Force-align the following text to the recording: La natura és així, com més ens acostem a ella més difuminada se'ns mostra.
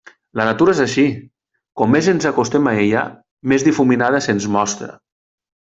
La 0.39 0.45
natura 0.47 0.71
és 0.77 0.79
així, 0.85 1.03
com 1.81 1.93
més 1.97 2.09
ens 2.15 2.27
acostem 2.31 2.71
a 2.71 2.75
ella 2.87 3.05
més 3.53 3.69
difuminada 3.71 4.27
se'ns 4.29 4.53
mostra. 4.57 4.91